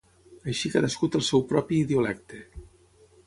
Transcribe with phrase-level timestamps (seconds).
[0.53, 2.43] Així cadascú té el seu propi idiolecte.